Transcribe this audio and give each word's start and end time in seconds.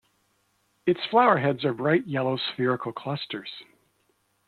Its 0.87 0.99
flower 1.11 1.37
heads 1.37 1.63
are 1.63 1.75
bright 1.75 2.07
yellow 2.07 2.35
spherical 2.35 2.91
clusters. 2.91 3.51